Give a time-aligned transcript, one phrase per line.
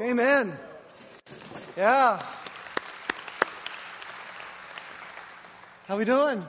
[0.00, 0.56] Amen.
[1.76, 2.22] Yeah.
[5.88, 6.44] How we doing?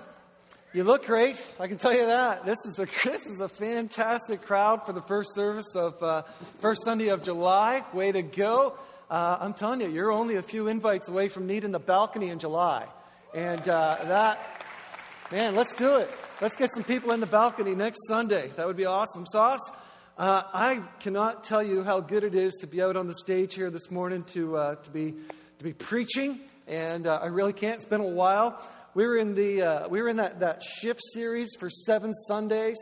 [0.72, 1.56] You look great.
[1.60, 2.46] I can tell you that.
[2.46, 6.22] This is a this is a fantastic crowd for the first service of uh,
[6.60, 7.84] first Sunday of July.
[7.92, 8.78] Way to go!
[9.10, 12.38] Uh, I'm telling you, you're only a few invites away from needing the balcony in
[12.38, 12.86] July,
[13.34, 14.40] and uh, that
[15.32, 16.12] man, let's do it.
[16.40, 18.52] Let's get some people in the balcony next Sunday.
[18.58, 19.26] That would be awesome.
[19.26, 19.72] Sauce.
[20.20, 23.54] Uh, I cannot tell you how good it is to be out on the stage
[23.54, 25.14] here this morning to, uh, to, be,
[25.60, 27.76] to be preaching, and uh, I really can't.
[27.76, 28.62] It's been a while.
[28.94, 32.76] We were in, the, uh, we were in that, that shift series for seven Sundays,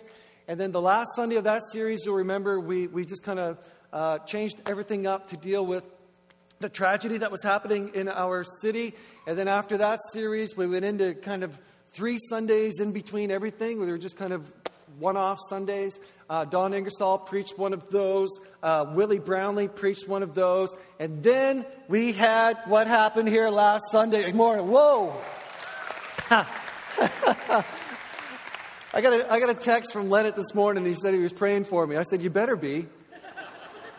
[0.47, 3.59] and then the last Sunday of that series, you'll remember, we, we just kind of
[3.93, 5.83] uh, changed everything up to deal with
[6.57, 8.95] the tragedy that was happening in our city.
[9.27, 11.55] And then after that series, we went into kind of
[11.91, 13.79] three Sundays in between everything.
[13.79, 14.51] We were just kind of
[14.99, 15.99] one off Sundays.
[16.29, 18.29] Uh, Don Ingersoll preached one of those.
[18.61, 20.73] Uh, Willie Brownlee preached one of those.
[20.99, 24.67] And then we had what happened here last Sunday morning.
[24.67, 25.15] Whoa!
[28.93, 30.85] I got, a, I got a text from Leonard this morning.
[30.85, 31.95] He said he was praying for me.
[31.95, 32.87] I said, You better be.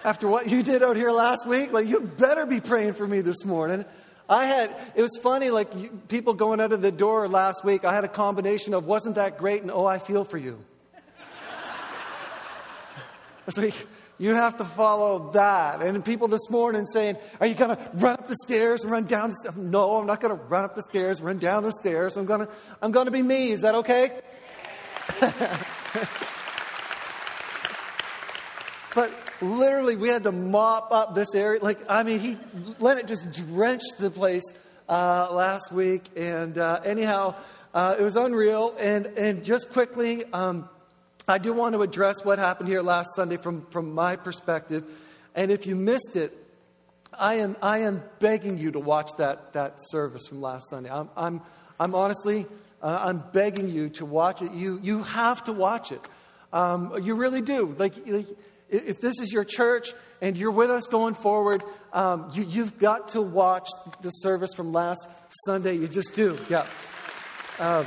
[0.05, 3.21] After what you did out here last week, like, you better be praying for me
[3.21, 3.85] this morning.
[4.29, 7.95] I had, it was funny, like people going out of the door last week, I
[7.95, 10.63] had a combination of wasn't that great and oh, I feel for you.
[13.49, 13.75] It's like,
[14.19, 15.81] you have to follow that.
[15.81, 19.05] And people this morning saying, Are you going to run up the stairs and run
[19.05, 19.57] down the stairs?
[19.57, 22.19] No, I'm not going to run up the stairs, run down the stairs.
[22.19, 22.49] I'm going to,
[22.83, 23.53] I'm to be me.
[23.53, 24.21] Is that okay?
[28.95, 29.11] but
[29.41, 31.63] literally, we had to mop up this area.
[31.63, 32.37] Like, I mean, he,
[32.79, 34.45] let it just drench the place
[34.91, 36.05] uh, last week.
[36.17, 37.35] And uh, anyhow,
[37.73, 38.75] uh, it was unreal.
[38.79, 40.69] And, and just quickly, um,
[41.31, 44.85] I do want to address what happened here last Sunday from, from my perspective.
[45.35, 46.33] And if you missed it,
[47.13, 50.91] I am, I am begging you to watch that, that service from last Sunday.
[50.91, 51.43] I'm, I'm,
[51.79, 52.47] I'm honestly,
[52.83, 54.53] uh, I'm begging you to watch it.
[54.53, 56.01] You, you have to watch it.
[56.51, 57.75] Um, you really do.
[57.79, 58.27] Like, like,
[58.71, 59.93] if this is your church
[60.23, 63.69] and you're with us going forward, um, you, you've got to watch
[64.01, 65.07] the service from last
[65.45, 65.75] Sunday.
[65.75, 66.39] You just do.
[66.49, 66.67] Yeah.
[67.59, 67.85] Um,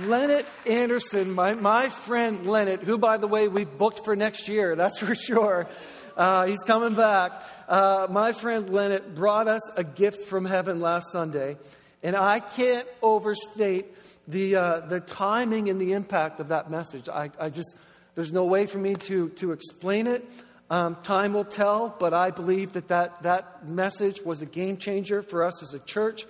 [0.00, 4.74] Leonard Anderson, my, my friend Leonard, who, by the way, we booked for next year,
[4.74, 5.68] that's for sure.
[6.16, 7.32] Uh, he's coming back.
[7.68, 11.58] Uh, my friend Leonard brought us a gift from heaven last Sunday,
[12.02, 13.86] and I can't overstate
[14.26, 17.08] the, uh, the timing and the impact of that message.
[17.08, 17.76] I, I just,
[18.14, 20.24] there's no way for me to, to explain it.
[20.70, 25.20] Um, time will tell, but I believe that, that that message was a game changer
[25.20, 26.24] for us as a church.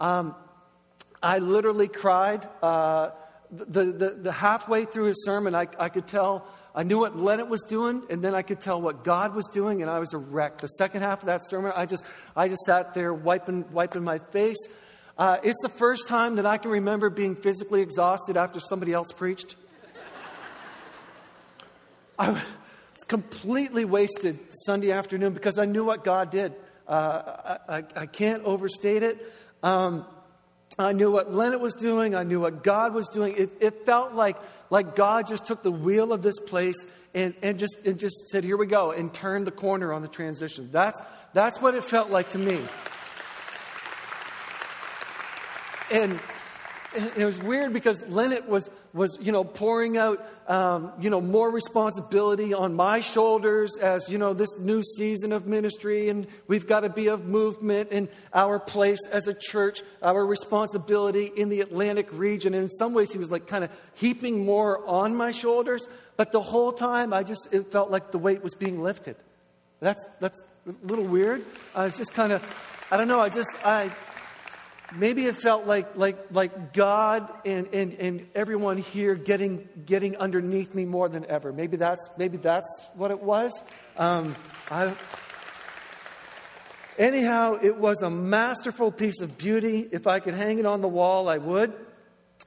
[0.00, 0.34] Um,
[1.24, 2.46] I literally cried.
[2.62, 3.10] Uh,
[3.50, 7.48] the, the, the, halfway through his sermon, I, I could tell, I knew what Leonard
[7.48, 10.18] was doing, and then I could tell what God was doing, and I was a
[10.18, 10.58] wreck.
[10.58, 12.04] The second half of that sermon, I just,
[12.36, 14.58] I just sat there wiping, wiping my face.
[15.16, 19.10] Uh, it's the first time that I can remember being physically exhausted after somebody else
[19.10, 19.56] preached.
[22.18, 22.42] I was
[23.06, 26.52] completely wasted Sunday afternoon because I knew what God did.
[26.86, 29.32] Uh, I, I, I, can't overstate it.
[29.62, 30.04] Um,
[30.78, 32.14] I knew what Leonard was doing.
[32.14, 33.34] I knew what God was doing.
[33.36, 34.36] It, it, felt like,
[34.70, 38.42] like God just took the wheel of this place and, and, just, and just said,
[38.42, 40.70] Here we go, and turned the corner on the transition.
[40.72, 41.00] That's,
[41.32, 42.60] that's what it felt like to me.
[45.92, 46.18] And and
[46.94, 51.50] it was weird because Leonard was, was you know, pouring out, um, you know, more
[51.50, 56.80] responsibility on my shoulders as, you know, this new season of ministry and we've got
[56.80, 62.08] to be a movement in our place as a church, our responsibility in the Atlantic
[62.12, 62.54] region.
[62.54, 65.88] And in some ways, he was like kind of heaping more on my shoulders.
[66.16, 69.16] But the whole time, I just, it felt like the weight was being lifted.
[69.80, 71.44] That's, that's a little weird.
[71.74, 72.42] I was just kind of,
[72.90, 73.90] I don't know, I just, I,
[74.96, 80.74] maybe it felt like, like, like God and, and, and everyone here getting, getting underneath
[80.74, 81.52] me more than ever.
[81.52, 83.52] Maybe that's, maybe that's what it was.
[83.96, 84.34] Um,
[84.70, 84.94] I,
[86.98, 89.88] anyhow, it was a masterful piece of beauty.
[89.90, 91.72] If I could hang it on the wall, I would.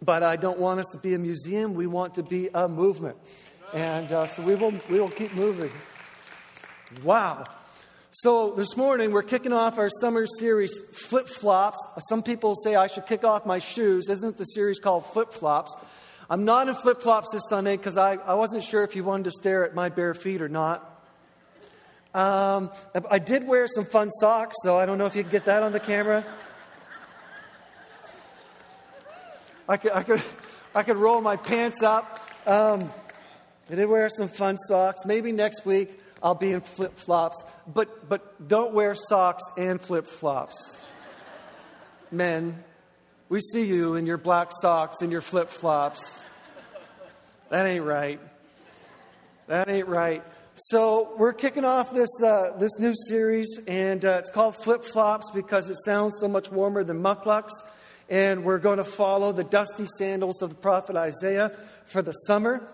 [0.02, 1.74] But I don't want us to be a museum.
[1.74, 3.18] We want to be a movement.
[3.74, 5.72] And uh, so we will, we will keep moving.
[7.04, 7.44] Wow.
[8.22, 11.78] So, this morning we're kicking off our summer series, Flip Flops.
[12.10, 14.10] Some people say I should kick off my shoes.
[14.10, 15.76] Isn't the series called Flip Flops?
[16.28, 19.26] I'm not in flip flops this Sunday because I, I wasn't sure if you wanted
[19.26, 21.00] to stare at my bare feet or not.
[22.16, 22.72] Um,
[23.08, 25.62] I did wear some fun socks, so I don't know if you can get that
[25.62, 26.26] on the camera.
[29.70, 30.24] I could, I could,
[30.74, 32.20] I could roll my pants up.
[32.48, 32.82] Um,
[33.70, 35.06] I did wear some fun socks.
[35.06, 40.08] Maybe next week I'll be in flip flops, but, but don't wear socks and flip
[40.08, 40.86] flops.
[42.12, 42.64] Men,
[43.30, 46.24] we see you in your black socks and your flip flops.
[47.50, 48.20] That ain't right.
[49.48, 50.24] That ain't right.
[50.56, 55.30] So we're kicking off this uh, this new series, and uh, it's called Flip Flops
[55.30, 57.52] because it sounds so much warmer than mukluks.
[58.10, 61.52] And we're going to follow the dusty sandals of the prophet Isaiah
[61.86, 62.68] for the summer.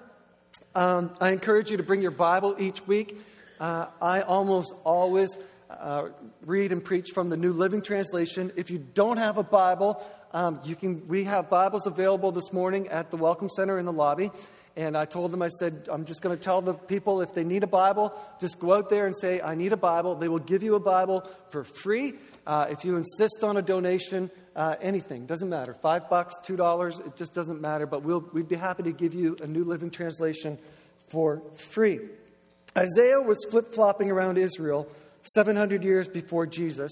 [0.75, 3.19] Um, I encourage you to bring your Bible each week.
[3.63, 5.38] Uh, I almost always
[5.69, 6.10] uh,
[6.45, 8.51] read and preach from the New Living Translation.
[8.57, 11.07] If you don't have a Bible, um, you can.
[11.07, 14.31] We have Bibles available this morning at the Welcome Center in the lobby.
[14.75, 17.45] And I told them, I said, I'm just going to tell the people if they
[17.45, 18.12] need a Bible,
[18.42, 20.15] just go out there and say, I need a Bible.
[20.15, 22.15] They will give you a Bible for free.
[22.45, 25.74] Uh, if you insist on a donation, uh, anything, doesn't matter.
[25.74, 27.86] Five bucks, two dollars, it just doesn't matter.
[27.86, 30.57] But we'll, we'd be happy to give you a New Living Translation
[31.07, 32.01] for free.
[32.77, 34.87] Isaiah was flip flopping around Israel
[35.23, 36.91] 700 years before Jesus.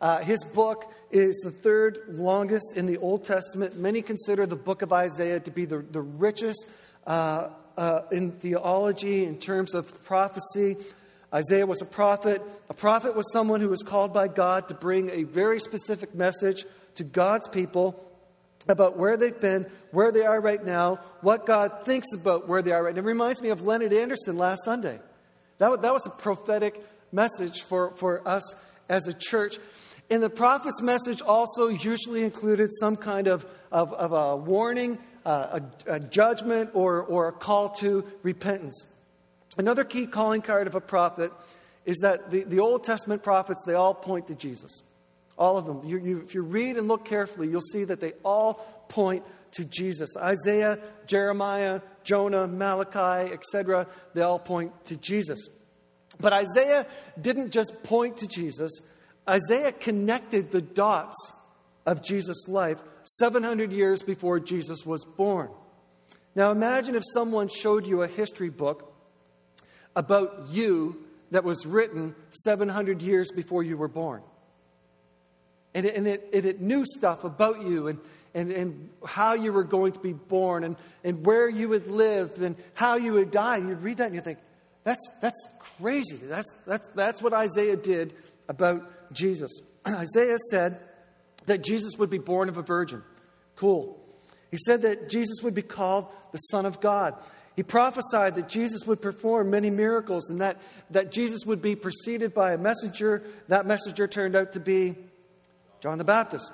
[0.00, 3.78] Uh, his book is the third longest in the Old Testament.
[3.78, 6.66] Many consider the book of Isaiah to be the, the richest
[7.06, 7.48] uh,
[7.78, 10.76] uh, in theology, in terms of prophecy.
[11.32, 12.42] Isaiah was a prophet.
[12.68, 16.66] A prophet was someone who was called by God to bring a very specific message
[16.96, 17.98] to God's people
[18.68, 22.72] about where they've been, where they are right now, what God thinks about where they
[22.72, 23.00] are right now.
[23.00, 25.00] It reminds me of Leonard Anderson last Sunday.
[25.64, 28.54] That, that was a prophetic message for, for us
[28.90, 29.56] as a church.
[30.10, 35.60] And the prophet's message also usually included some kind of, of, of a warning uh,
[35.86, 38.84] a, a judgment or, or a call to repentance.
[39.56, 41.32] Another key calling card of a prophet
[41.86, 44.82] is that the, the Old Testament prophets, they all point to Jesus.
[45.38, 45.80] All of them.
[45.82, 48.54] You, you, if you read and look carefully, you'll see that they all
[48.90, 50.10] point to Jesus.
[50.16, 55.48] Isaiah, Jeremiah, Jonah, Malachi, etc., they all point to Jesus.
[56.20, 56.86] But Isaiah
[57.20, 58.72] didn't just point to Jesus,
[59.28, 61.16] Isaiah connected the dots
[61.86, 65.50] of Jesus' life 700 years before Jesus was born.
[66.34, 68.92] Now imagine if someone showed you a history book
[69.96, 72.14] about you that was written
[72.44, 74.22] 700 years before you were born.
[75.74, 77.98] And it, and it, it knew stuff about you and,
[78.32, 82.40] and, and how you were going to be born and, and where you would live
[82.40, 83.56] and how you would die.
[83.56, 84.38] And you'd read that and you'd think,
[84.84, 86.16] that's, that's crazy.
[86.22, 88.14] That's, that's, that's what Isaiah did
[88.48, 89.50] about Jesus.
[89.86, 90.78] Isaiah said,
[91.46, 93.02] that Jesus would be born of a virgin.
[93.56, 94.00] Cool.
[94.50, 97.14] He said that Jesus would be called the Son of God.
[97.56, 100.60] He prophesied that Jesus would perform many miracles and that,
[100.90, 103.22] that Jesus would be preceded by a messenger.
[103.48, 104.96] That messenger turned out to be
[105.84, 106.50] John the Baptist.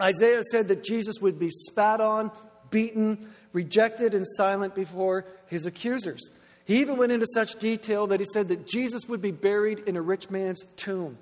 [0.00, 2.30] Isaiah said that Jesus would be spat on,
[2.70, 6.30] beaten, rejected, and silent before his accusers.
[6.64, 9.96] He even went into such detail that he said that Jesus would be buried in
[9.96, 11.18] a rich man's tomb.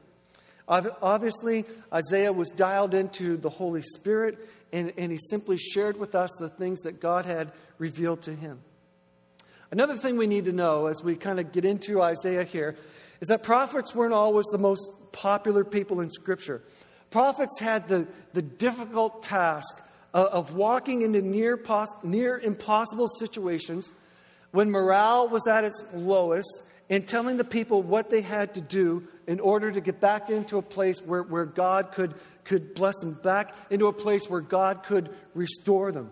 [0.69, 4.39] Obviously, Isaiah was dialed into the Holy Spirit,
[4.71, 8.61] and, and he simply shared with us the things that God had revealed to him.
[9.71, 12.77] Another thing we need to know as we kind of get into Isaiah here
[13.23, 16.61] is that prophets weren't always the most popular people in Scripture.
[17.13, 19.81] Prophets had the, the difficult task
[20.15, 23.93] of, of walking into near, pos, near impossible situations
[24.51, 29.07] when morale was at its lowest and telling the people what they had to do
[29.27, 32.15] in order to get back into a place where, where God could,
[32.45, 36.11] could bless them, back into a place where God could restore them.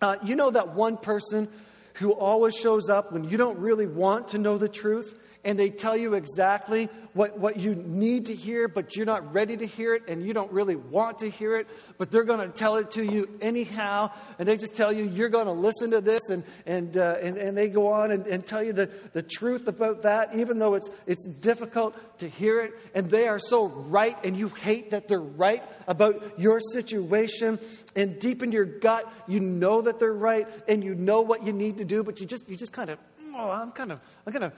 [0.00, 1.48] Uh, you know that one person
[1.94, 5.14] who always shows up when you don't really want to know the truth?
[5.44, 9.56] And they tell you exactly what, what you need to hear, but you're not ready
[9.56, 11.66] to hear it and you don't really want to hear it,
[11.98, 14.10] but they're going to tell it to you anyhow.
[14.38, 17.36] And they just tell you you're going to listen to this, and, and, uh, and,
[17.36, 20.74] and they go on and, and tell you the, the truth about that, even though
[20.74, 22.74] it's, it's difficult to hear it.
[22.94, 27.58] And they are so right, and you hate that they're right about your situation.
[27.96, 31.52] And deep in your gut, you know that they're right and you know what you
[31.52, 32.98] need to do, but you just, you just kind of,
[33.34, 34.52] oh, I'm kind of, I'm kind of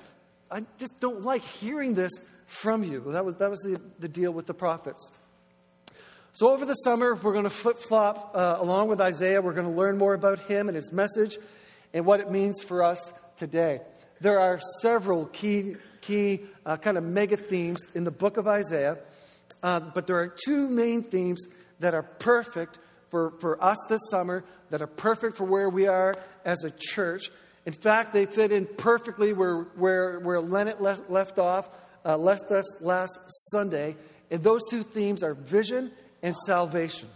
[0.53, 2.13] I just don't like hearing this
[2.47, 3.03] from you.
[3.07, 5.11] That was, that was the, the deal with the prophets.
[6.35, 9.41] So, over the summer, we're going to flip flop uh, along with Isaiah.
[9.41, 11.39] We're going to learn more about him and his message
[11.95, 13.81] and what it means for us today.
[14.21, 18.99] There are several key, key uh, kind of mega themes in the book of Isaiah,
[19.63, 21.47] uh, but there are two main themes
[21.81, 22.79] that are perfect
[23.09, 27.31] for, for us this summer, that are perfect for where we are as a church,
[27.65, 31.69] in fact, they fit in perfectly where, where, where Leonard left, left off,
[32.05, 33.19] uh, left us last
[33.51, 33.97] Sunday.
[34.31, 35.93] And those two themes are vision
[36.23, 37.09] and salvation.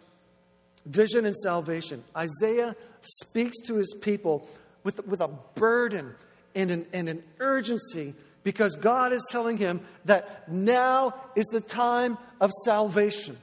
[0.85, 2.05] Vision and salvation.
[2.17, 4.49] Isaiah speaks to his people
[4.85, 6.15] with, with a burden
[6.55, 12.17] and an, and an urgency because God is telling him that now is the time
[12.41, 13.37] of salvation.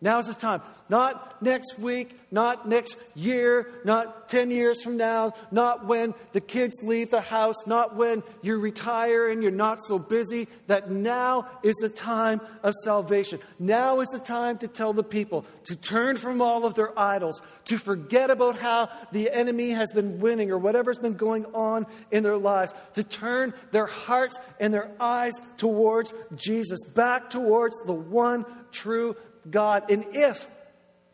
[0.00, 0.60] Now is the time.
[0.88, 6.76] Not next week, not next year, not 10 years from now, not when the kids
[6.82, 10.48] leave the house, not when you retire and you're not so busy.
[10.66, 13.40] That now is the time of salvation.
[13.58, 17.40] Now is the time to tell the people to turn from all of their idols,
[17.64, 22.22] to forget about how the enemy has been winning or whatever's been going on in
[22.22, 28.44] their lives, to turn their hearts and their eyes towards Jesus, back towards the one
[28.70, 29.16] true
[29.50, 29.90] God.
[29.90, 30.46] And if,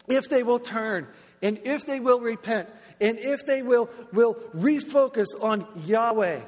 [0.08, 1.06] if they will turn,
[1.42, 2.68] and if they will repent,
[3.00, 6.40] and if they will, will refocus on Yahweh,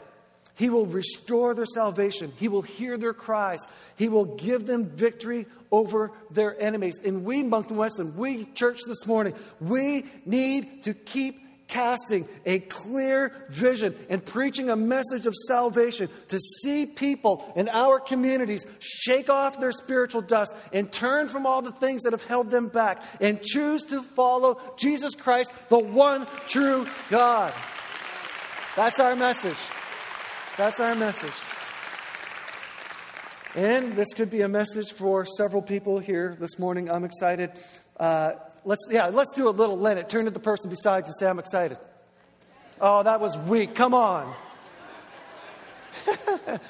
[0.55, 2.33] He will restore their salvation.
[2.39, 3.67] He will hear their cries.
[3.97, 7.01] He will give them victory over their enemies.
[7.05, 11.44] And we, Moncton Wesleyan, we, church this morning, we need to keep
[11.75, 17.99] casting a clear vision and preaching a message of salvation to see people in our
[17.99, 22.49] communities shake off their spiritual dust and turn from all the things that have held
[22.49, 27.53] them back and choose to follow Jesus Christ, the one true God.
[28.77, 29.59] That's our message.
[30.57, 31.35] That's our message.
[33.57, 36.89] And this could be a message for several people here this morning.
[36.89, 37.51] I'm excited.
[37.99, 38.35] Uh,
[38.65, 40.09] let's, yeah, let's do a little Leonard.
[40.09, 41.79] Turn to the person beside you, and say, I'm excited.
[42.81, 43.75] Oh, that was weak.
[43.75, 44.35] Come on.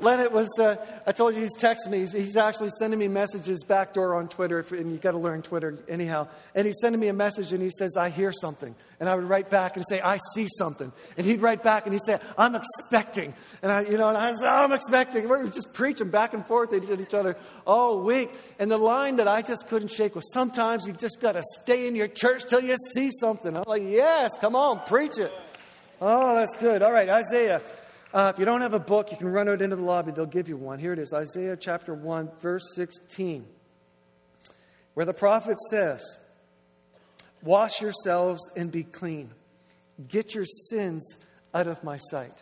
[0.00, 2.00] Leonard was, uh, I told you he's texting me.
[2.00, 5.42] He's, he's, actually sending me messages backdoor on Twitter, if, and you've got to learn
[5.42, 6.26] Twitter anyhow.
[6.54, 8.74] And he's sending me a message and he says, I hear something.
[8.98, 10.90] And I would write back and say, I see something.
[11.16, 13.34] And he'd write back and he'd say, I'm expecting.
[13.62, 15.28] And I, you know, and I say, I'm expecting.
[15.28, 17.36] We're just preaching back and forth at each other
[17.66, 18.30] all week.
[18.58, 21.86] And the line that I just couldn't shake was sometimes you just got to stay
[21.86, 23.56] in your church till you see something.
[23.56, 25.32] I'm like, yes, come on, preach it.
[26.00, 26.82] Oh, that's good.
[26.82, 27.62] All right, Isaiah
[28.14, 30.12] uh, if you don't have a book, you can run out into the lobby.
[30.12, 30.78] They'll give you one.
[30.78, 33.44] Here it is Isaiah chapter 1, verse 16,
[34.94, 36.00] where the prophet says,
[37.42, 39.30] Wash yourselves and be clean.
[40.08, 41.16] Get your sins
[41.52, 42.32] out of my sight.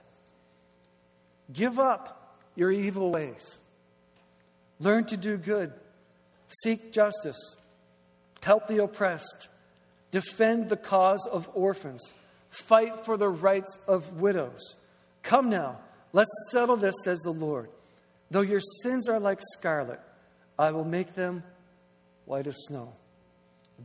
[1.50, 3.58] Give up your evil ways.
[4.78, 5.72] Learn to do good.
[6.62, 7.56] Seek justice.
[8.42, 9.48] Help the oppressed.
[10.10, 12.12] Defend the cause of orphans.
[12.50, 14.76] Fight for the rights of widows
[15.22, 15.78] Come now,
[16.12, 17.68] let's settle this, says the Lord.
[18.30, 20.00] Though your sins are like scarlet,
[20.58, 21.42] I will make them
[22.24, 22.92] white as snow.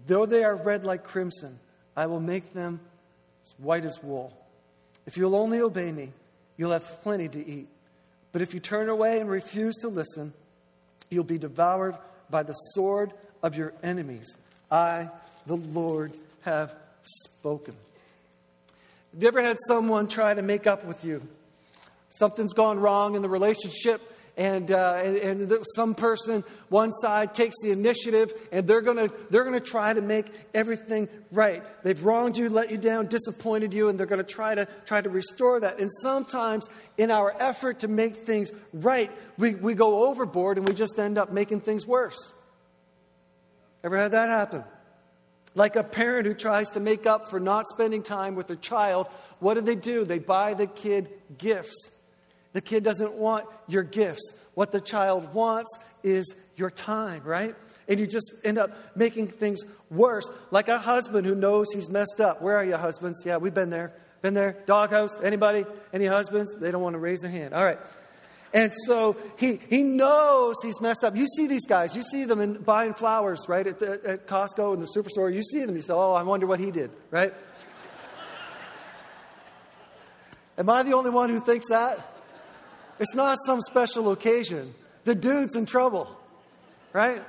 [0.06, 1.60] Though they are red like crimson,
[1.96, 2.79] I will make them
[3.44, 4.34] as white as wool.
[5.06, 6.12] If you'll only obey me,
[6.58, 7.67] you'll have plenty to eat.
[8.32, 10.34] But if you turn away and refuse to listen,
[11.10, 11.98] you'll be devoured
[12.29, 14.36] by the sword of your enemies.
[14.70, 15.10] I,
[15.46, 17.75] the Lord, have spoken.
[19.17, 21.27] Have you ever had someone try to make up with you?
[22.12, 24.00] Something's gone wrong in the relationship,
[24.38, 29.12] and, uh, and, and, some person, one side, takes the initiative, and they're going to
[29.31, 31.63] they're gonna try to make everything right.
[31.83, 35.01] They've wronged you, let you down, disappointed you, and they're going to try to try
[35.01, 35.79] to restore that.
[35.79, 40.75] And sometimes, in our effort to make things right, we, we go overboard and we
[40.75, 42.31] just end up making things worse.
[43.83, 44.63] Ever had that happen?
[45.57, 49.07] Like a parent who tries to make up for not spending time with their child,
[49.39, 50.05] what do they do?
[50.05, 51.89] They buy the kid gifts.
[52.53, 54.33] The kid doesn't want your gifts.
[54.53, 57.55] What the child wants is your time, right?
[57.87, 60.29] And you just end up making things worse.
[60.51, 62.39] Like a husband who knows he's messed up.
[62.39, 63.23] Where are you, husbands?
[63.25, 63.93] Yeah, we've been there.
[64.21, 64.57] Been there?
[64.67, 65.17] Doghouse?
[65.23, 65.65] Anybody?
[65.91, 66.55] Any husbands?
[66.55, 67.55] They don't want to raise their hand.
[67.55, 67.79] All right.
[68.53, 71.15] And so he, he knows he's messed up.
[71.15, 74.73] You see these guys, you see them in, buying flowers, right, at, the, at Costco
[74.73, 75.33] and the superstore.
[75.33, 77.33] You see them, you say, oh, I wonder what he did, right?
[80.57, 82.15] Am I the only one who thinks that?
[82.99, 84.73] It's not some special occasion.
[85.03, 86.09] The dude's in trouble,
[86.93, 87.21] right?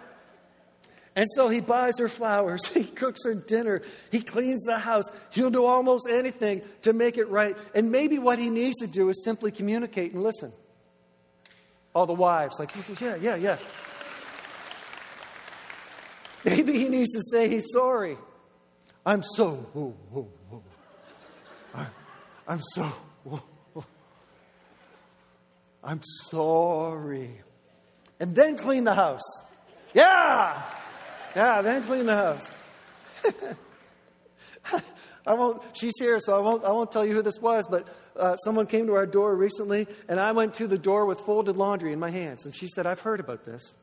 [1.14, 5.50] And so he buys her flowers, he cooks her dinner, he cleans the house, he'll
[5.50, 7.56] do almost anything to make it right.
[7.74, 10.52] And maybe what he needs to do is simply communicate and listen.
[11.98, 13.56] All the wives, like, yeah, yeah, yeah.
[16.44, 18.16] Maybe he needs to say he's sorry.
[19.04, 21.86] I'm so, whoa, whoa, whoa.
[22.46, 22.82] I'm so,
[23.24, 23.84] whoa, whoa.
[25.82, 26.00] I'm
[26.30, 27.40] sorry.
[28.20, 29.28] And then clean the house.
[29.92, 30.62] Yeah!
[31.34, 32.48] Yeah, then clean the house.
[35.28, 37.86] I won't, she's here, so I won't, I won't tell you who this was, but
[38.16, 41.56] uh, someone came to our door recently, and I went to the door with folded
[41.56, 42.46] laundry in my hands.
[42.46, 43.74] And she said, I've heard about this.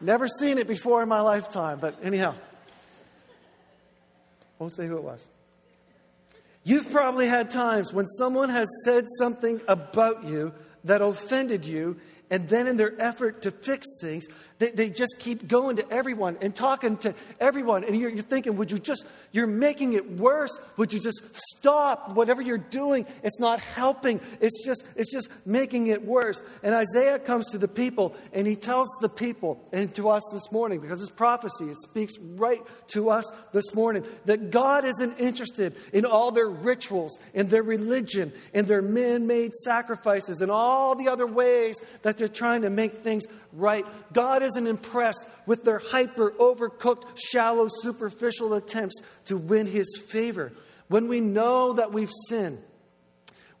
[0.00, 2.34] Never seen it before in my lifetime, but anyhow.
[4.58, 5.28] Won't say who it was.
[6.64, 10.52] You've probably had times when someone has said something about you
[10.84, 11.98] that offended you,
[12.30, 14.26] and then in their effort to fix things,
[14.58, 17.84] they, they just keep going to everyone and talking to everyone.
[17.84, 20.58] And you're, you're thinking, would you just, you're making it worse.
[20.76, 23.06] Would you just stop whatever you're doing?
[23.22, 24.20] It's not helping.
[24.40, 26.42] It's just, it's just making it worse.
[26.62, 30.50] And Isaiah comes to the people and he tells the people and to us this
[30.50, 35.76] morning, because it's prophecy, it speaks right to us this morning, that God isn't interested
[35.92, 41.08] in all their rituals, in their religion, in their man made sacrifices, and all the
[41.08, 43.86] other ways that they're trying to make things right.
[44.12, 50.52] God isn't impressed with their hyper, overcooked, shallow, superficial attempts to win his favor.
[50.88, 52.58] When we know that we've sinned,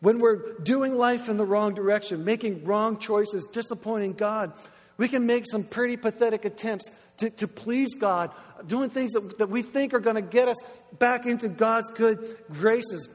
[0.00, 4.52] when we're doing life in the wrong direction, making wrong choices, disappointing God,
[4.98, 8.30] we can make some pretty pathetic attempts to, to please God,
[8.66, 10.56] doing things that, that we think are going to get us
[10.98, 13.08] back into God's good graces.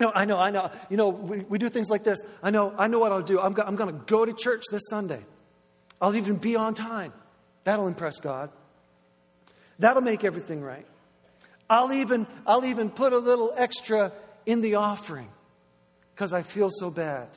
[0.00, 0.70] Know, I know, I know.
[0.90, 2.18] You know, we, we do things like this.
[2.42, 3.40] I know, I know what I'll do.
[3.40, 5.20] I'm, go, I'm going to go to church this Sunday.
[6.00, 7.12] I'll even be on time.
[7.64, 8.50] That'll impress God.
[9.78, 10.86] That'll make everything right.
[11.68, 14.12] I'll even, I'll even put a little extra
[14.46, 15.28] in the offering
[16.14, 17.28] because I feel so bad.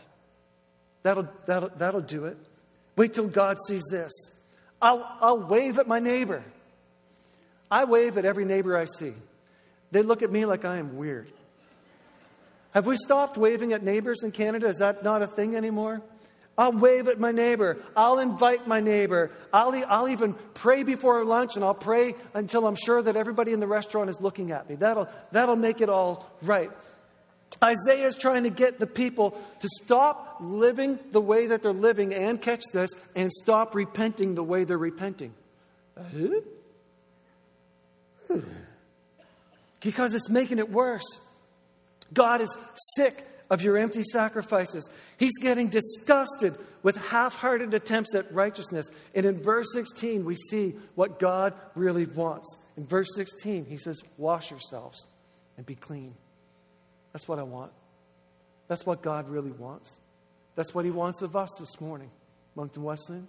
[1.03, 2.37] That'll, that'll, that'll do it.
[2.95, 4.11] Wait till God sees this.
[4.81, 6.43] I'll, I'll wave at my neighbor.
[7.69, 9.13] I wave at every neighbor I see.
[9.91, 11.31] They look at me like I am weird.
[12.77, 14.67] Have we stopped waving at neighbors in Canada?
[14.67, 15.99] Is that not a thing anymore?
[16.55, 17.79] I'll wave at my neighbor.
[17.95, 19.31] I'll invite my neighbor.
[19.51, 23.59] I'll, I'll even pray before lunch and I'll pray until I'm sure that everybody in
[23.59, 24.75] the restaurant is looking at me.
[24.75, 26.69] That'll, that'll make it all right.
[27.63, 29.31] Isaiah is trying to get the people
[29.61, 34.43] to stop living the way that they're living and catch this and stop repenting the
[34.43, 35.33] way they're repenting.
[39.81, 41.21] Because it's making it worse.
[42.13, 42.55] God is
[42.95, 44.89] sick of your empty sacrifices.
[45.17, 48.87] He's getting disgusted with half hearted attempts at righteousness.
[49.15, 52.55] And in verse 16, we see what God really wants.
[52.75, 55.07] In verse 16, he says, Wash yourselves
[55.55, 56.15] and be clean.
[57.13, 57.71] That's what I want.
[58.67, 60.01] That's what God really wants.
[60.55, 62.11] That's what he wants of us this morning,
[62.55, 63.27] Moncton Wesleyan.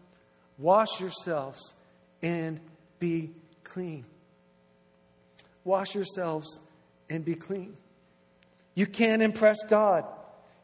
[0.58, 1.74] Wash yourselves
[2.22, 2.58] and
[2.98, 3.30] be
[3.62, 4.04] clean.
[5.64, 6.60] Wash yourselves
[7.08, 7.76] and be clean.
[8.78, 10.04] You can't impress God.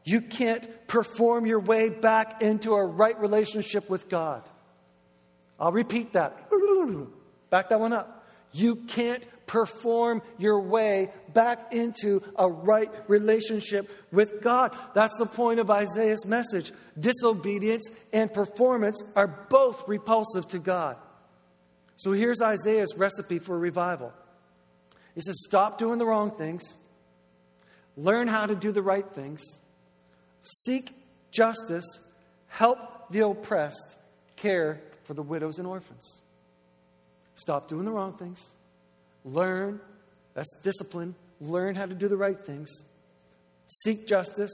[0.04, 4.48] You can't perform your way back into a right relationship with God.
[5.58, 6.48] I'll repeat that.
[7.50, 8.24] Back that one up.
[8.52, 14.78] You can't perform your way back into a right relationship with God.
[14.94, 16.70] That's the point of Isaiah's message.
[16.96, 20.98] Disobedience and performance are both repulsive to God.
[21.96, 24.12] So here's Isaiah's recipe for revival.
[25.16, 26.76] He says, Stop doing the wrong things
[27.96, 29.42] learn how to do the right things,
[30.42, 30.92] seek
[31.30, 31.84] justice,
[32.48, 33.96] help the oppressed,
[34.36, 36.20] care for the widows and orphans.
[37.34, 38.44] Stop doing the wrong things.
[39.24, 39.80] Learn,
[40.34, 41.14] that's discipline.
[41.40, 42.70] Learn how to do the right things.
[43.66, 44.52] Seek justice,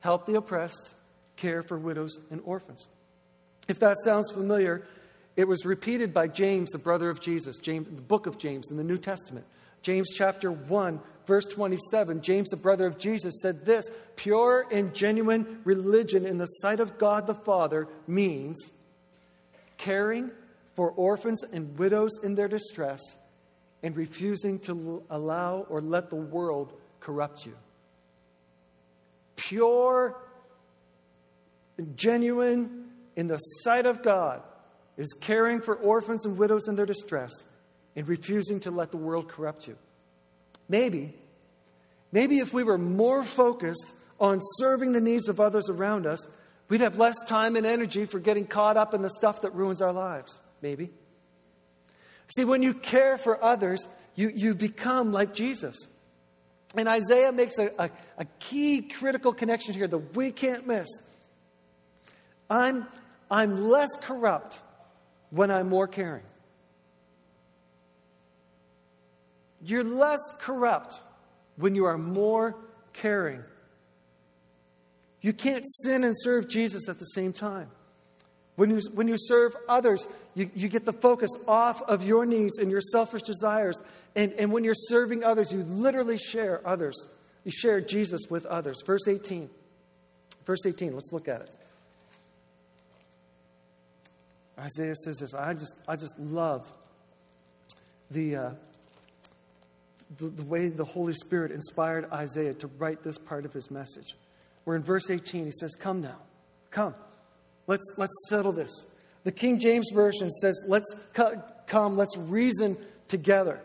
[0.00, 0.94] help the oppressed,
[1.36, 2.88] care for widows and orphans.
[3.68, 4.86] If that sounds familiar,
[5.36, 8.76] it was repeated by James, the brother of Jesus, James, the book of James in
[8.76, 9.44] the New Testament.
[9.82, 15.60] James chapter 1, verse 27, James, the brother of Jesus, said this Pure and genuine
[15.64, 18.70] religion in the sight of God the Father means
[19.76, 20.30] caring
[20.74, 23.00] for orphans and widows in their distress
[23.82, 27.54] and refusing to allow or let the world corrupt you.
[29.36, 30.16] Pure
[31.78, 32.86] and genuine
[33.16, 34.42] in the sight of God
[34.96, 37.32] is caring for orphans and widows in their distress
[37.94, 39.76] and refusing to let the world corrupt you.
[40.68, 41.14] Maybe,
[42.12, 46.26] maybe if we were more focused on serving the needs of others around us,
[46.68, 49.80] we'd have less time and energy for getting caught up in the stuff that ruins
[49.80, 50.40] our lives.
[50.62, 50.90] Maybe.
[52.34, 55.76] See, when you care for others, you, you become like Jesus.
[56.74, 60.88] And Isaiah makes a, a, a key critical connection here that we can't miss.
[62.50, 62.86] I'm,
[63.30, 64.60] I'm less corrupt
[65.30, 66.24] when I'm more caring.
[69.66, 71.00] You're less corrupt
[71.56, 72.54] when you are more
[72.92, 73.42] caring.
[75.20, 77.68] You can't sin and serve Jesus at the same time.
[78.54, 82.58] When you, when you serve others, you, you get the focus off of your needs
[82.58, 83.82] and your selfish desires.
[84.14, 87.08] And, and when you're serving others, you literally share others.
[87.44, 88.82] You share Jesus with others.
[88.86, 89.50] Verse 18.
[90.44, 91.50] Verse 18, let's look at it.
[94.58, 96.70] Isaiah says this I just, I just love
[98.10, 98.50] the, uh,
[100.18, 104.14] the, the way the Holy Spirit inspired Isaiah to write this part of his message.
[104.64, 106.18] Where in verse 18 he says, Come now,
[106.70, 106.94] come,
[107.66, 108.86] let's, let's settle this.
[109.24, 110.94] The King James Version says, Let's
[111.66, 112.76] come, let's reason
[113.08, 113.60] together.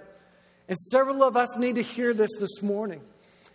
[0.68, 3.02] And several of us need to hear this this morning.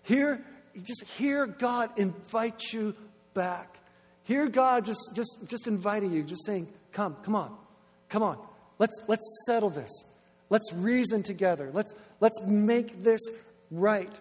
[0.03, 0.45] Hear,
[0.83, 2.95] just hear God invite you
[3.35, 3.79] back.
[4.25, 7.57] Hear God just, just, just inviting you, just saying, Come, come on,
[8.09, 8.39] come on.
[8.79, 9.91] Let's, let's settle this.
[10.49, 11.71] Let's reason together.
[11.73, 13.21] Let's, let's make this
[13.71, 14.21] right.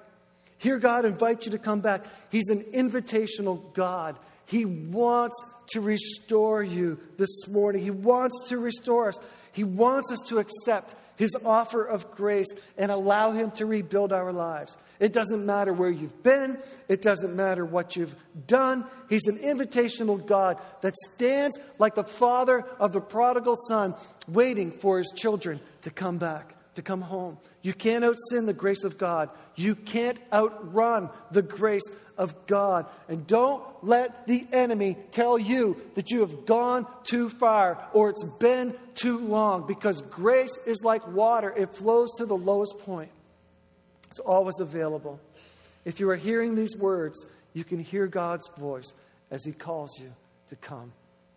[0.58, 2.06] Hear God invite you to come back.
[2.32, 4.18] He's an invitational God.
[4.46, 5.36] He wants
[5.70, 7.82] to restore you this morning.
[7.82, 9.20] He wants to restore us.
[9.52, 14.32] He wants us to accept his offer of grace and allow Him to rebuild our
[14.34, 14.78] lives.
[15.00, 16.58] It doesn't matter where you've been,
[16.88, 18.16] it doesn't matter what you've
[18.48, 18.86] done.
[19.10, 23.96] He's an invitational God that stands like the father of the prodigal son,
[24.28, 27.38] waiting for his children to come back, to come home.
[27.62, 29.30] You can't out sin the grace of God.
[29.56, 32.88] You can't outrun the grace of God.
[33.08, 38.24] And don't let the enemy tell you that you have gone too far or it's
[38.40, 43.12] been too long because grace is like water, it flows to the lowest point.
[44.10, 45.20] It's always available.
[45.86, 48.92] If you are hearing these words, you can hear God's voice
[49.30, 50.12] as He calls you
[50.50, 50.94] to come,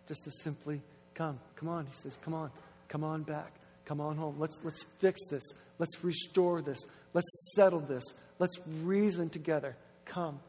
[0.07, 0.81] just to simply
[1.13, 1.39] come.
[1.55, 2.49] Come on, He says, come on,
[2.87, 3.53] come on back,
[3.89, 4.35] come on home.
[4.37, 5.43] Let's, let's fix this,
[5.79, 6.77] let's restore this,
[7.15, 8.03] let's settle this,
[8.37, 9.75] let's reason together.
[10.05, 10.39] Come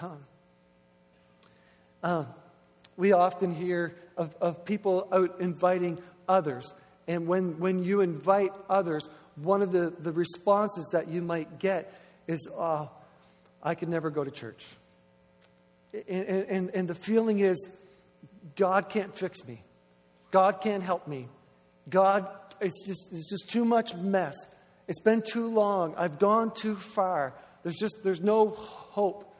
[0.00, 0.24] come.
[2.02, 2.24] Uh,
[2.96, 5.98] we often hear of, of people out inviting
[6.28, 6.72] others.
[7.06, 11.92] And when, when you invite others, one of the, the responses that you might get
[12.26, 12.86] is, uh,
[13.62, 14.66] I could never go to church.
[16.08, 17.68] And, and, and the feeling is,
[18.56, 19.62] God can't fix me.
[20.30, 21.28] God can't help me.
[21.88, 22.28] God,
[22.60, 24.34] it's just, it's just too much mess.
[24.88, 25.94] It's been too long.
[25.96, 27.34] I've gone too far.
[27.62, 29.32] There's just, there's no hope.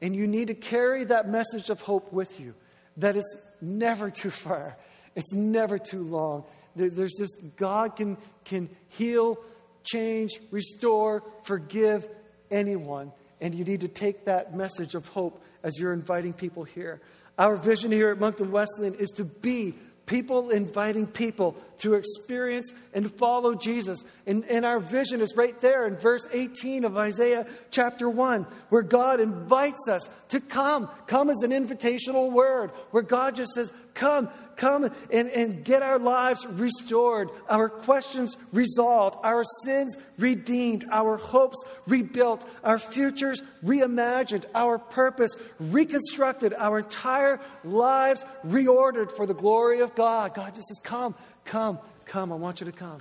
[0.00, 2.54] And you need to carry that message of hope with you
[2.98, 4.76] that it's never too far,
[5.14, 6.44] it's never too long.
[6.74, 9.38] There's just God can, can heal,
[9.82, 12.06] change, restore, forgive
[12.50, 13.12] anyone.
[13.40, 17.00] And you need to take that message of hope as you're inviting people here.
[17.38, 19.74] Our vision here at Moncton Wesleyan is to be
[20.06, 24.04] people inviting people to experience and follow Jesus.
[24.26, 28.82] And, and our vision is right there in verse 18 of Isaiah chapter 1, where
[28.82, 30.88] God invites us to come.
[31.06, 35.98] Come is an invitational word, where God just says, Come, come and, and get our
[35.98, 44.78] lives restored, our questions resolved, our sins redeemed, our hopes rebuilt, our futures reimagined, our
[44.78, 50.34] purpose reconstructed, our entire lives reordered for the glory of God.
[50.34, 51.14] God just says, Come,
[51.46, 52.30] come, come.
[52.30, 53.00] I want you to come.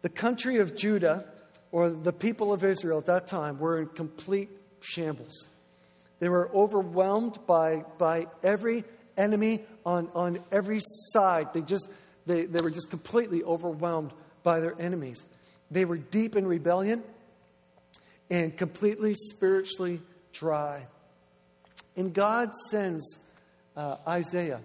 [0.00, 1.26] The country of Judah
[1.72, 5.48] or the people of Israel at that time were in complete shambles.
[6.20, 8.84] They were overwhelmed by, by every
[9.16, 10.80] enemy on, on every
[11.12, 11.52] side.
[11.54, 11.88] They, just,
[12.26, 15.26] they, they were just completely overwhelmed by their enemies.
[15.70, 17.02] They were deep in rebellion
[18.30, 20.00] and completely spiritually
[20.32, 20.86] dry.
[21.96, 23.18] And God sends
[23.76, 24.60] uh, Isaiah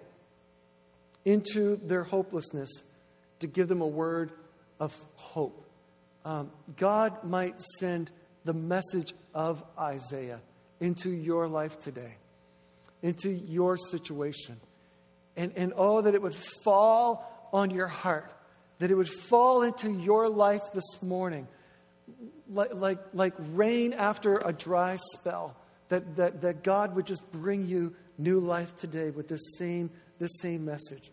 [1.24, 2.70] into their hopelessness
[3.40, 4.30] to give them a word
[4.78, 5.67] of hope
[6.28, 8.10] um, God might send
[8.44, 10.42] the message of Isaiah
[10.78, 12.16] into your life today,
[13.00, 14.60] into your situation.
[15.38, 18.30] And, and oh, that it would fall on your heart,
[18.78, 21.48] that it would fall into your life this morning
[22.50, 25.56] like, like, like rain after a dry spell,
[25.88, 29.88] that, that, that God would just bring you new life today with this same,
[30.18, 31.10] this same message.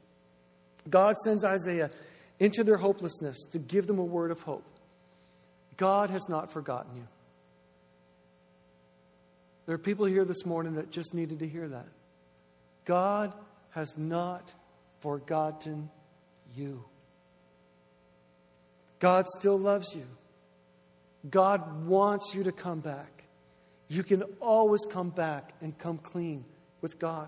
[0.89, 1.89] God sends Isaiah
[2.37, 4.74] into their hopelessness to give them a word of hope.
[5.77, 7.07] God has not forgotten you.
[9.65, 11.87] There are people here this morning that just needed to hear that.
[12.85, 13.33] God
[13.71, 14.53] has not
[15.01, 15.89] forgotten
[16.55, 16.85] you.
[18.99, 20.05] God still loves you.
[21.29, 23.23] God wants you to come back.
[23.87, 26.45] You can always come back and come clean
[26.81, 27.27] with God.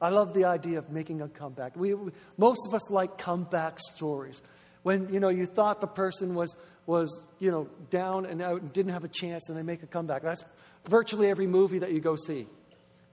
[0.00, 1.76] I love the idea of making a comeback.
[1.76, 1.94] We,
[2.36, 4.42] most of us like comeback stories.
[4.82, 8.72] When you know you thought the person was was, you know, down and out and
[8.72, 10.22] didn't have a chance and they make a comeback.
[10.22, 10.44] That's
[10.88, 12.46] virtually every movie that you go see.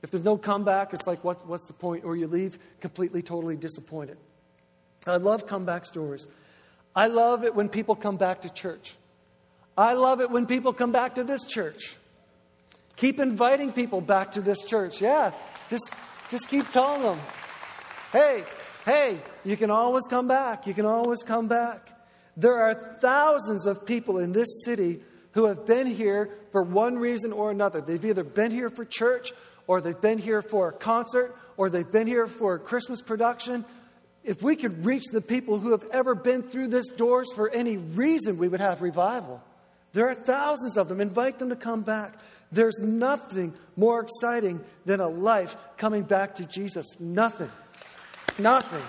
[0.01, 2.05] If there's no comeback, it's like, what, what's the point?
[2.05, 4.17] Or you leave completely, totally disappointed.
[5.05, 6.27] I love comeback stories.
[6.95, 8.95] I love it when people come back to church.
[9.77, 11.95] I love it when people come back to this church.
[12.95, 15.01] Keep inviting people back to this church.
[15.01, 15.31] Yeah,
[15.69, 15.93] just,
[16.29, 17.17] just keep telling them,
[18.11, 18.43] hey,
[18.89, 20.65] hey, you can always come back.
[20.65, 21.87] You can always come back.
[22.35, 25.01] There are thousands of people in this city
[25.33, 27.81] who have been here for one reason or another.
[27.81, 29.31] They've either been here for church,
[29.67, 33.63] or they've been here for a concert, or they've been here for a Christmas production.
[34.23, 37.77] If we could reach the people who have ever been through this doors for any
[37.77, 39.43] reason, we would have revival.
[39.93, 40.99] There are thousands of them.
[40.99, 42.15] Invite them to come back.
[42.51, 46.87] There's nothing more exciting than a life coming back to Jesus.
[46.99, 47.51] Nothing.
[48.39, 48.81] Nothing.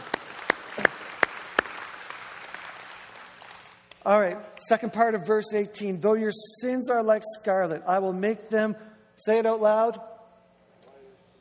[4.06, 6.00] All right, second part of verse 18.
[6.00, 8.76] Though your sins are like scarlet, I will make them,
[9.16, 10.00] say it out loud.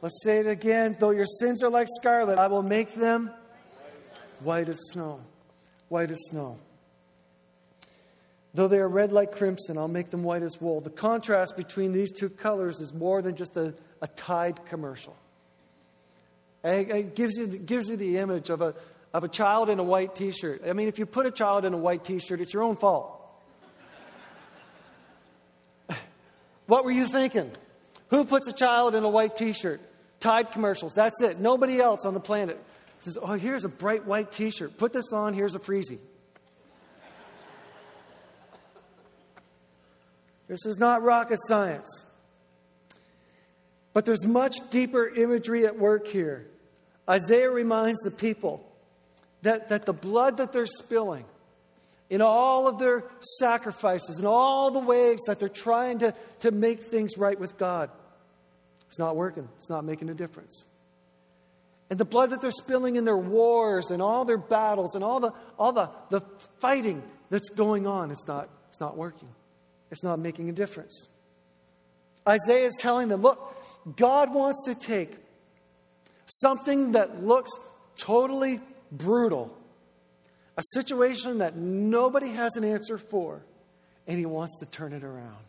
[0.02, 0.95] Let's say it again.
[1.00, 3.32] Though your sins are like scarlet, I will make them
[4.39, 5.22] white as snow.
[5.88, 6.60] White as snow.
[8.54, 10.82] Though they are red like crimson, I'll make them white as wool.
[10.82, 15.15] The contrast between these two colors is more than just a, a Tide commercial.
[16.63, 18.76] It gives you, gives you the image of a,
[19.13, 20.62] of a child in a white t shirt.
[20.67, 22.76] I mean, if you put a child in a white t shirt, it's your own
[22.76, 23.15] fault.
[26.65, 27.52] what were you thinking?
[28.10, 29.82] Who puts a child in a white t shirt?
[30.19, 30.93] Tide commercials.
[30.93, 31.39] That's it.
[31.39, 32.60] Nobody else on the planet
[33.00, 34.78] says, Oh, here's a bright white t shirt.
[34.78, 36.00] Put this on, here's a freezy.
[40.50, 42.06] This is not rocket science.
[43.93, 46.47] But there's much deeper imagery at work here.
[47.10, 48.63] Isaiah reminds the people
[49.41, 51.25] that, that the blood that they're spilling
[52.10, 53.04] in all of their
[53.38, 57.89] sacrifices, in all the ways that they're trying to, to make things right with God,
[58.88, 59.47] it's not working.
[59.58, 60.65] It's not making a difference.
[61.89, 65.19] And the blood that they're spilling in their wars and all their battles and all
[65.19, 66.21] the, all the, the
[66.60, 69.30] fighting that's going on, it's not, it's not working.
[69.91, 71.08] It's not making a difference.
[72.30, 73.56] Isaiah is telling them look,
[73.96, 75.15] God wants to take
[76.26, 77.52] something that looks
[77.98, 78.62] totally
[78.92, 79.56] brutal,
[80.58, 83.42] a situation that nobody has an answer for,
[84.08, 85.46] and he wants to turn it around.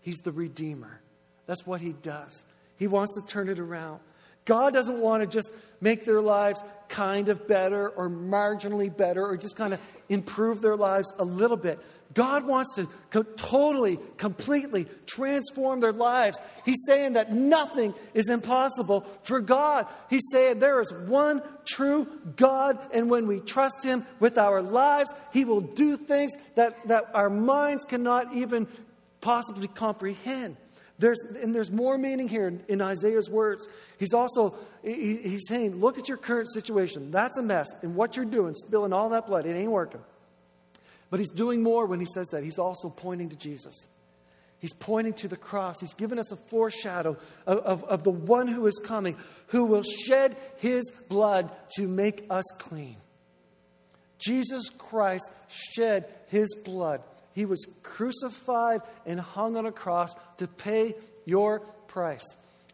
[0.00, 1.00] He's the Redeemer.
[1.46, 2.44] That's what he does.
[2.76, 4.00] He wants to turn it around.
[4.46, 9.36] God doesn't want to just make their lives kind of better or marginally better or
[9.36, 11.80] just kind of improve their lives a little bit.
[12.14, 16.40] God wants to co- totally, completely transform their lives.
[16.64, 19.86] He's saying that nothing is impossible for God.
[20.08, 22.06] He's saying there is one true
[22.36, 27.10] God, and when we trust Him with our lives, He will do things that, that
[27.14, 28.68] our minds cannot even
[29.20, 30.56] possibly comprehend.
[30.98, 33.68] There's, and there's more meaning here in, Isaiah's words.
[33.98, 37.10] He's also he, he's saying, look at your current situation.
[37.10, 37.68] That's a mess.
[37.82, 40.00] And what you're doing, spilling all that blood, it ain't working.
[41.10, 42.42] But he's doing more when he says that.
[42.42, 43.86] He's also pointing to Jesus.
[44.58, 45.80] He's pointing to the cross.
[45.80, 49.16] He's given us a foreshadow of, of, of the one who is coming,
[49.48, 52.96] who will shed his blood to make us clean.
[54.18, 57.02] Jesus Christ shed his blood
[57.36, 60.94] he was crucified and hung on a cross to pay
[61.26, 62.24] your price.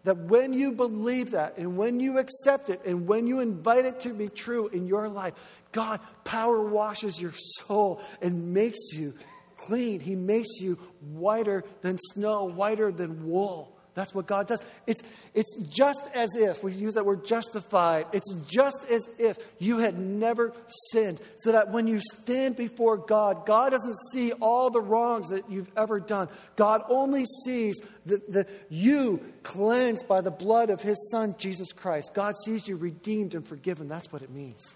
[0.04, 3.98] That when you believe that and when you accept it and when you invite it
[4.00, 5.34] to be true in your life,
[5.72, 9.14] God power washes your soul and makes you
[9.56, 9.98] clean.
[9.98, 10.78] He makes you
[11.10, 13.76] whiter than snow, whiter than wool.
[13.94, 14.60] That's what God does.
[14.86, 15.02] It's,
[15.34, 19.98] it's just as if, we use that word justified, it's just as if you had
[19.98, 20.52] never
[20.90, 25.50] sinned, so that when you stand before God, God doesn't see all the wrongs that
[25.50, 26.28] you've ever done.
[26.56, 32.12] God only sees that the, you cleansed by the blood of His Son, Jesus Christ.
[32.14, 33.88] God sees you redeemed and forgiven.
[33.88, 34.74] That's what it means.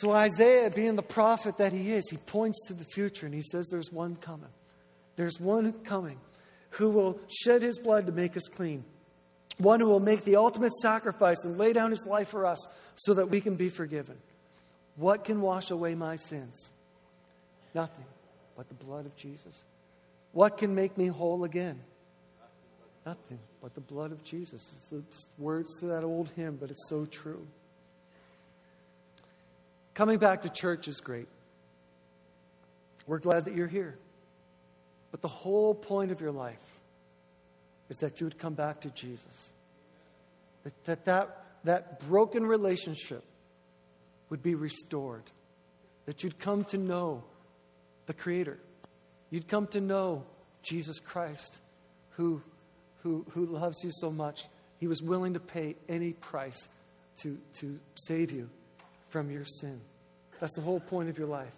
[0.00, 3.42] So, Isaiah, being the prophet that he is, he points to the future and he
[3.42, 4.50] says, There's one coming.
[5.16, 6.20] There's one coming
[6.70, 8.84] who will shed his blood to make us clean.
[9.56, 13.14] One who will make the ultimate sacrifice and lay down his life for us so
[13.14, 14.16] that we can be forgiven.
[14.94, 16.70] What can wash away my sins?
[17.74, 18.06] Nothing
[18.56, 19.64] but the blood of Jesus.
[20.30, 21.80] What can make me whole again?
[23.04, 24.62] Nothing but the blood of Jesus.
[24.72, 25.02] It's the
[25.38, 27.44] words to that old hymn, but it's so true.
[29.98, 31.26] Coming back to church is great.
[33.08, 33.98] We're glad that you're here.
[35.10, 36.54] But the whole point of your life
[37.88, 39.52] is that you would come back to Jesus.
[40.62, 43.24] That that, that, that broken relationship
[44.30, 45.24] would be restored.
[46.06, 47.24] That you'd come to know
[48.06, 48.60] the Creator.
[49.30, 50.22] You'd come to know
[50.62, 51.58] Jesus Christ,
[52.10, 52.40] who,
[53.02, 54.44] who, who loves you so much.
[54.78, 56.68] He was willing to pay any price
[57.22, 58.48] to, to save you
[59.08, 59.80] from your sin.
[60.40, 61.52] That's the whole point of your life.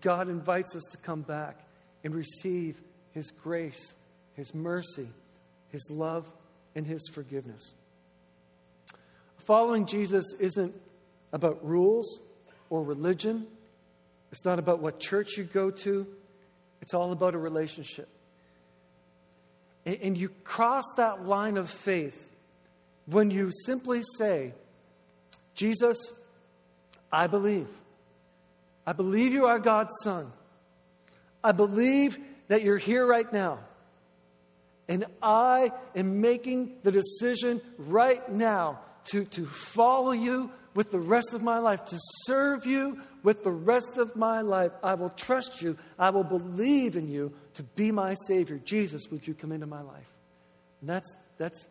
[0.00, 1.58] God invites us to come back
[2.04, 2.80] and receive
[3.12, 3.94] His grace,
[4.34, 5.08] His mercy,
[5.70, 6.26] His love,
[6.74, 7.72] and His forgiveness.
[9.38, 10.74] Following Jesus isn't
[11.32, 12.20] about rules
[12.68, 13.46] or religion,
[14.32, 16.06] it's not about what church you go to,
[16.82, 18.08] it's all about a relationship.
[19.84, 22.32] And you cross that line of faith
[23.06, 24.52] when you simply say,
[25.54, 25.96] Jesus,
[27.12, 27.68] I believe.
[28.86, 30.32] I believe you are God's Son.
[31.42, 32.18] I believe
[32.48, 33.58] that you're here right now.
[34.88, 41.32] And I am making the decision right now to, to follow you with the rest
[41.32, 44.72] of my life, to serve you with the rest of my life.
[44.82, 45.76] I will trust you.
[45.98, 48.58] I will believe in you to be my Savior.
[48.58, 50.12] Jesus, would you come into my life?
[50.80, 51.66] And that's, that's,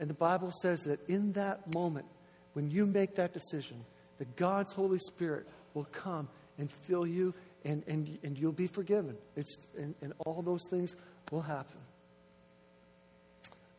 [0.00, 2.06] and the Bible says that in that moment,
[2.54, 3.84] when you make that decision,
[4.18, 6.28] that God's Holy Spirit will come
[6.60, 9.16] and fill you and, and, and you'll be forgiven.
[9.36, 10.94] It's, and, and all those things
[11.32, 11.78] will happen.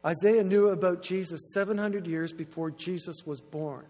[0.04, 3.86] Isaiah knew about Jesus 700 years before Jesus was born.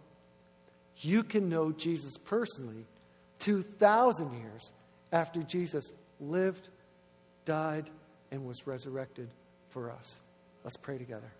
[0.97, 2.85] You can know Jesus personally
[3.39, 4.71] 2,000 years
[5.11, 6.67] after Jesus lived,
[7.45, 7.89] died,
[8.29, 9.29] and was resurrected
[9.69, 10.19] for us.
[10.63, 11.31] Let's pray together.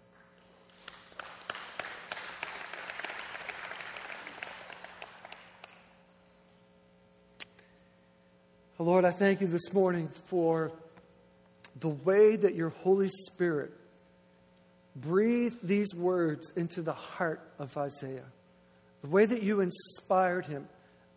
[8.81, 10.71] Lord, I thank you this morning for
[11.79, 13.71] the way that your Holy Spirit
[14.95, 18.25] breathed these words into the heart of Isaiah,
[19.03, 20.67] the way that you inspired him,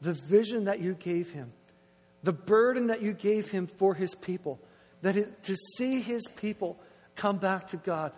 [0.03, 1.53] the vision that you gave him,
[2.23, 4.61] the burden that you gave him for his people,
[5.01, 6.79] that it, to see his people
[7.17, 8.13] come back to God,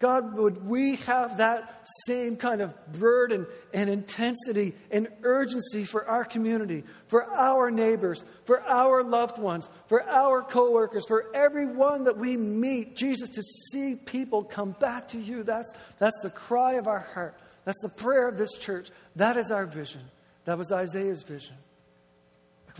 [0.00, 6.24] God, would we have that same kind of burden and intensity and urgency for our
[6.24, 12.38] community, for our neighbors, for our loved ones, for our coworkers, for everyone that we
[12.38, 15.42] meet, Jesus, to see people come back to you.
[15.42, 17.38] That's, that's the cry of our heart.
[17.66, 18.88] That's the prayer of this church.
[19.16, 20.00] That is our vision.
[20.46, 21.56] That was Isaiah's vision.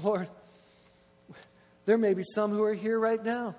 [0.03, 0.29] Lord,
[1.85, 3.55] there may be some who are here right now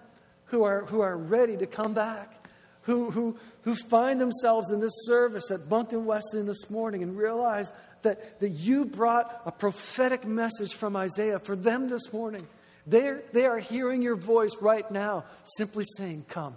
[0.45, 2.40] who are, who are ready to come back
[2.83, 7.71] who, who, who find themselves in this service at Moncton Wesleyan this morning and realize
[8.01, 12.47] that, that you brought a prophetic message from Isaiah for them this morning.
[12.87, 15.25] They're, they are hearing your voice right now,
[15.57, 16.55] simply saying, Come,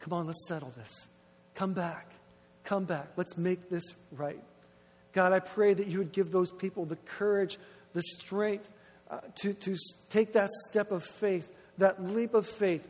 [0.00, 1.06] come on, let's settle this.
[1.54, 2.06] Come back,
[2.64, 3.08] come back.
[3.16, 4.42] Let's make this right.
[5.12, 7.58] God, I pray that you would give those people the courage,
[7.92, 8.70] the strength
[9.10, 9.76] uh, to, to
[10.08, 12.88] take that step of faith, that leap of faith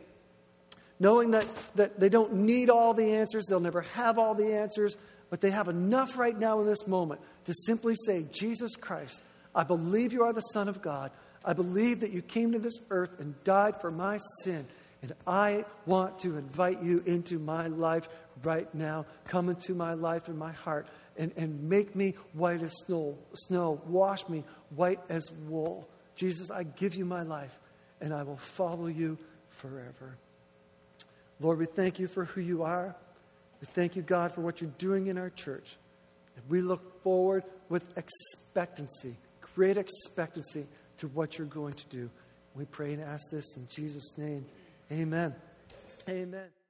[1.03, 4.95] knowing that, that they don't need all the answers, they'll never have all the answers,
[5.29, 9.21] but they have enough right now in this moment to simply say, Jesus Christ,
[9.53, 11.11] I believe you are the Son of God.
[11.43, 14.65] I believe that you came to this earth and died for my sin.
[15.01, 18.07] And I want to invite you into my life
[18.41, 19.05] right now.
[19.25, 20.87] Come into my life and my heart
[21.17, 23.81] and, and make me white as snow, snow.
[23.87, 25.85] Wash me white as wool.
[26.15, 27.59] Jesus, I give you my life
[27.99, 29.17] and I will follow you
[29.49, 30.15] forever.
[31.43, 32.95] Lord, we thank you for who you are.
[33.59, 35.75] We thank you, God, for what you're doing in our church.
[36.37, 39.17] And we look forward with expectancy,
[39.53, 40.65] great expectancy
[40.97, 42.09] to what you're going to do.
[42.55, 44.45] We pray and ask this in Jesus' name.
[44.91, 45.35] Amen.
[46.07, 46.62] Amen.